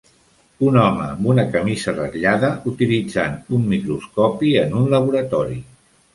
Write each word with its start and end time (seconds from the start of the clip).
Un 0.69 0.77
home 0.83 1.03
amb 1.07 1.27
una 1.33 1.45
camisa 1.55 1.93
ratllada 1.97 2.49
utilitzant 2.73 3.37
un 3.59 3.69
microscopi 3.75 4.53
en 4.65 4.77
un 4.83 4.91
laboratori. 4.97 5.63